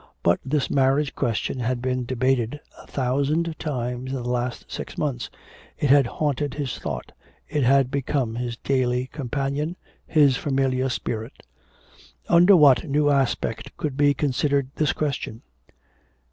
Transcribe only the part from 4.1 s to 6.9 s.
the last six months; it had haunted his